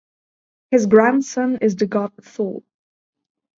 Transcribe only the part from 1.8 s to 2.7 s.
god Thor.